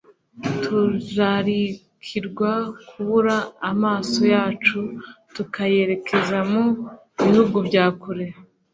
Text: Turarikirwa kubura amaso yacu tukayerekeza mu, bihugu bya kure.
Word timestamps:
Turarikirwa 0.61 2.51
kubura 2.87 3.37
amaso 3.71 4.21
yacu 4.35 4.79
tukayerekeza 5.35 6.37
mu, 6.51 6.65
bihugu 7.23 7.57
bya 7.67 7.85
kure. 8.01 8.27